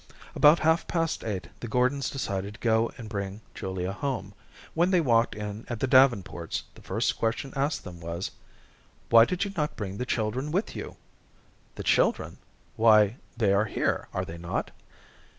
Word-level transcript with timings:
About 0.33 0.57
half 0.57 0.87
past 0.87 1.23
eight 1.23 1.49
the 1.59 1.67
Gordons 1.67 2.09
decided 2.09 2.55
to 2.55 2.59
go 2.59 2.91
and 2.97 3.07
bring 3.07 3.41
Julia 3.53 3.93
home. 3.93 4.33
When 4.73 4.89
they 4.89 4.99
walked 4.99 5.35
in 5.35 5.63
at 5.69 5.79
the 5.79 5.85
Davenports, 5.85 6.63
the 6.73 6.81
first 6.81 7.19
question 7.19 7.53
asked 7.55 7.83
them 7.83 7.99
was: 7.99 8.31
"Why 9.11 9.25
did 9.25 9.45
you 9.45 9.51
not 9.55 9.75
bring 9.77 9.99
the 9.99 10.07
children 10.07 10.49
with 10.51 10.75
you?" 10.75 10.97
"The 11.75 11.83
children? 11.83 12.39
Why, 12.77 13.17
they 13.37 13.53
are 13.53 13.65
here, 13.65 14.07
are 14.11 14.25
they 14.25 14.39
not?" 14.39 14.71